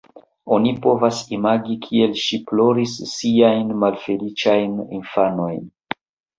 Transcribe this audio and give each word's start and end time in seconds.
Oni 0.55 0.69
povas 0.85 1.19
imagi, 1.37 1.75
kiel 1.83 2.17
ŝi 2.23 2.41
ploris 2.49 2.97
siajn 3.13 3.77
malfeliĉajn 3.85 4.77
infanojn. 5.01 5.65